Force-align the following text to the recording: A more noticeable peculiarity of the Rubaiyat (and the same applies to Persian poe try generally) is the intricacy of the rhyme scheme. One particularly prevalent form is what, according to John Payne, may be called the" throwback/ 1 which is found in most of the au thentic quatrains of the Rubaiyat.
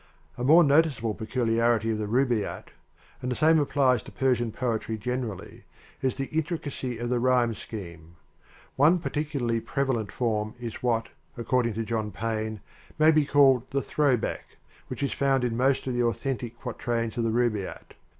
A 0.35 0.43
more 0.43 0.63
noticeable 0.63 1.13
peculiarity 1.13 1.91
of 1.91 1.99
the 1.99 2.07
Rubaiyat 2.07 2.69
(and 3.21 3.31
the 3.31 3.35
same 3.35 3.59
applies 3.59 4.01
to 4.01 4.11
Persian 4.11 4.51
poe 4.51 4.79
try 4.79 4.95
generally) 4.95 5.63
is 6.01 6.17
the 6.17 6.25
intricacy 6.35 6.97
of 6.97 7.09
the 7.11 7.19
rhyme 7.19 7.53
scheme. 7.53 8.15
One 8.77 8.97
particularly 8.97 9.61
prevalent 9.61 10.11
form 10.11 10.55
is 10.59 10.81
what, 10.81 11.09
according 11.37 11.75
to 11.75 11.85
John 11.85 12.09
Payne, 12.11 12.61
may 12.97 13.11
be 13.11 13.27
called 13.27 13.69
the" 13.69 13.83
throwback/ 13.93 14.57
1 14.57 14.57
which 14.87 15.03
is 15.03 15.13
found 15.13 15.43
in 15.43 15.55
most 15.55 15.85
of 15.85 15.93
the 15.93 16.01
au 16.01 16.13
thentic 16.13 16.55
quatrains 16.55 17.15
of 17.19 17.23
the 17.23 17.29
Rubaiyat. 17.29 17.93